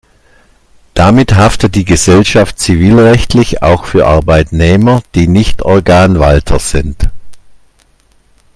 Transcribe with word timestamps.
Damit 0.95 1.35
haftet 1.35 1.75
die 1.75 1.85
Gesellschaft 1.85 2.57
zivilrechtlich 2.57 3.61
auch 3.61 3.85
für 3.85 4.07
Arbeitnehmer, 4.07 5.03
die 5.13 5.27
nicht 5.27 5.61
Organwalter 5.61 6.57
sind. 6.57 7.07